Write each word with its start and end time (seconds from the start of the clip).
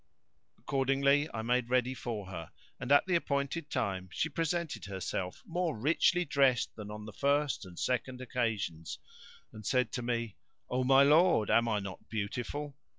Accordingly, 0.57 1.29
I 1.31 1.43
made 1.43 1.69
ready 1.69 1.93
for 1.93 2.25
her 2.25 2.49
and, 2.79 2.91
at 2.91 3.05
the 3.05 3.13
appointed 3.13 3.69
time, 3.69 4.09
she 4.11 4.29
presented 4.29 4.85
herself 4.85 5.43
more 5.45 5.77
richly 5.77 6.25
dressed 6.25 6.75
than 6.75 6.89
on 6.89 7.05
the 7.05 7.13
first 7.13 7.65
and 7.65 7.77
second 7.77 8.19
occasions, 8.19 8.97
and 9.53 9.63
said 9.63 9.91
to 9.91 10.01
me, 10.01 10.37
"O 10.71 10.83
my 10.83 11.03
lord, 11.03 11.51
am 11.51 11.67
I 11.67 11.77
not 11.77 12.09
beautiful?" 12.09 12.75